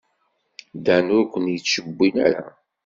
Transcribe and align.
Dan 0.85 1.07
ur 1.17 1.25
ken-yettcewwil 1.31 2.15
ara. 2.27 2.47